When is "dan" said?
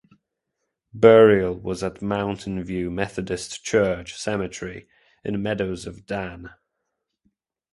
6.07-6.49